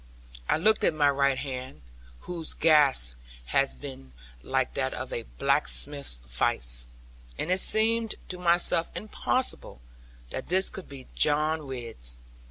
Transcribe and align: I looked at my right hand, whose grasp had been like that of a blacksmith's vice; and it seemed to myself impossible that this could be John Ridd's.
I 0.49 0.57
looked 0.57 0.83
at 0.83 0.95
my 0.95 1.11
right 1.11 1.37
hand, 1.37 1.81
whose 2.21 2.55
grasp 2.55 3.13
had 3.45 3.79
been 3.79 4.13
like 4.41 4.73
that 4.73 4.95
of 4.95 5.13
a 5.13 5.27
blacksmith's 5.37 6.17
vice; 6.25 6.87
and 7.37 7.51
it 7.51 7.59
seemed 7.59 8.15
to 8.29 8.39
myself 8.39 8.89
impossible 8.95 9.79
that 10.31 10.49
this 10.49 10.71
could 10.71 10.89
be 10.89 11.05
John 11.13 11.67
Ridd's. 11.67 12.15